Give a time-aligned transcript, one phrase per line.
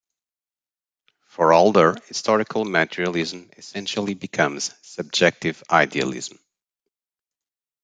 [1.27, 6.39] For Adler, Historical Materialism essentially becomes subjective idealism.